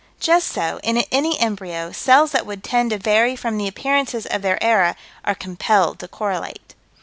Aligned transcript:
Just 0.19 0.47
so, 0.47 0.79
in 0.81 0.97
any 1.11 1.37
embryo, 1.39 1.91
cells 1.91 2.31
that 2.31 2.47
would 2.47 2.63
tend 2.63 2.89
to 2.89 2.97
vary 2.97 3.35
from 3.35 3.59
the 3.59 3.67
appearances 3.67 4.25
of 4.25 4.41
their 4.41 4.57
era 4.63 4.95
are 5.23 5.35
compelled 5.35 5.99
to 5.99 6.07
correlate. 6.07 6.73